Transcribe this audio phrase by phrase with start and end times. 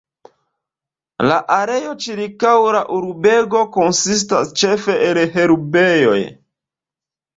[1.31, 6.19] La areo ĉirkaŭ la urbego konsistas ĉefe el herbejoj.